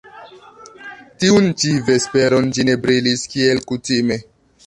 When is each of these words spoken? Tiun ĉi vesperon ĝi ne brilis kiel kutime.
Tiun 1.23 1.45
ĉi 1.63 1.75
vesperon 1.89 2.49
ĝi 2.59 2.67
ne 2.71 2.77
brilis 2.87 3.27
kiel 3.35 3.65
kutime. 3.73 4.21